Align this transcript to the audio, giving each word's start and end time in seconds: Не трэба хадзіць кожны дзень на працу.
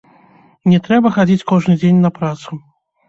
Не 0.71 0.79
трэба 0.87 1.11
хадзіць 1.17 1.47
кожны 1.53 1.77
дзень 1.83 2.03
на 2.07 2.11
працу. 2.17 2.51